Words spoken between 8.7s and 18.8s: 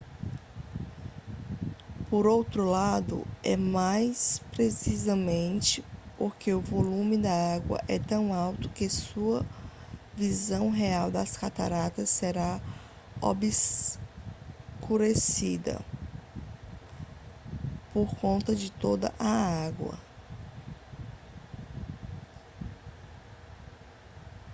sua visão real das cataratas será obscurecida por conta de